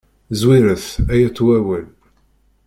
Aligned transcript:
Zwiret, 0.39 0.85
ay 1.13 1.21
at 1.27 1.39
wawal. 1.45 1.85